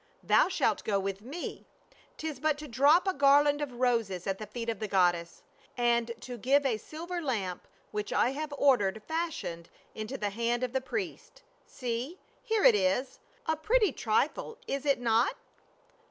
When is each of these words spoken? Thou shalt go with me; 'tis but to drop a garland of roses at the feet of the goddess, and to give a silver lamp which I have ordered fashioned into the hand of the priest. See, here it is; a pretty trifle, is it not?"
Thou 0.23 0.49
shalt 0.49 0.83
go 0.83 0.99
with 0.99 1.21
me; 1.21 1.67
'tis 2.17 2.39
but 2.39 2.57
to 2.57 2.67
drop 2.67 3.07
a 3.07 3.13
garland 3.13 3.61
of 3.61 3.73
roses 3.73 4.25
at 4.25 4.39
the 4.39 4.47
feet 4.47 4.67
of 4.67 4.79
the 4.79 4.87
goddess, 4.87 5.43
and 5.77 6.09
to 6.21 6.39
give 6.39 6.65
a 6.65 6.77
silver 6.77 7.21
lamp 7.21 7.67
which 7.91 8.11
I 8.11 8.31
have 8.31 8.51
ordered 8.57 9.03
fashioned 9.07 9.69
into 9.93 10.17
the 10.17 10.31
hand 10.31 10.63
of 10.63 10.73
the 10.73 10.81
priest. 10.81 11.43
See, 11.67 12.17
here 12.41 12.63
it 12.63 12.73
is; 12.73 13.19
a 13.45 13.55
pretty 13.55 13.91
trifle, 13.93 14.57
is 14.65 14.87
it 14.87 14.99
not?" 14.99 15.35